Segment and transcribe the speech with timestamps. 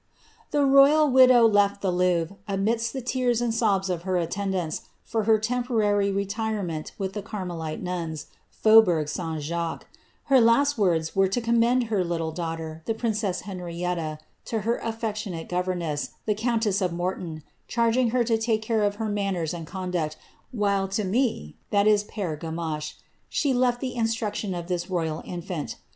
[0.47, 4.81] ^^ The royal widow lef\ the Louvre, amidst the tears and sobs of her attendants,
[5.03, 9.43] for her temporary retirement with the Carmelite nuns, Faux bourg St.
[9.43, 9.85] Jacques;
[10.23, 15.47] her last words were to commend her little daughter, [he princess Henrietta, to her afibctionate
[15.47, 20.17] governess, the countess of Morton, charging her to take care of her manners and conduct,
[20.51, 22.95] wiiile to me (Pere Gamache)
[23.29, 25.75] she leA the instruction of this royal infant.